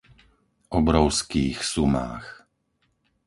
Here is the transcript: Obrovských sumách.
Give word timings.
Obrovských 0.79 1.59
sumách. 1.73 2.27